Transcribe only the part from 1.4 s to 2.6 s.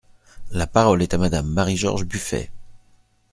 Marie-George Buffet.